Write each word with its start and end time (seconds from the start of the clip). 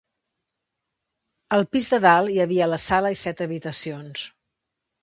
Al 1.57 1.67
pis 1.75 1.91
de 1.93 2.01
dalt 2.09 2.35
hi 2.37 2.43
havia 2.47 2.71
la 2.73 2.83
sala 2.87 3.13
i 3.19 3.21
set 3.27 3.47
habitacions. 3.49 4.27